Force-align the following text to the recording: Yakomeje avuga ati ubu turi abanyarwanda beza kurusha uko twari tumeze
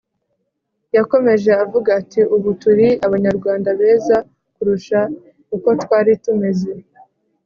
Yakomeje 0.95 1.51
avuga 1.63 1.89
ati 2.01 2.21
ubu 2.35 2.49
turi 2.61 2.87
abanyarwanda 3.05 3.69
beza 3.79 4.17
kurusha 4.55 4.99
uko 5.55 5.69
twari 5.81 6.11
tumeze 6.23 6.71